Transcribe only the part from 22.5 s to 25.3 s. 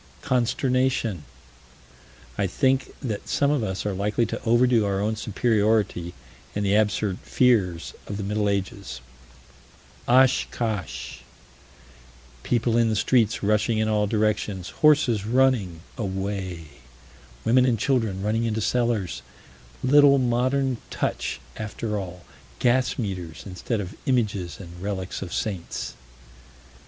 gas meters instead of images and relics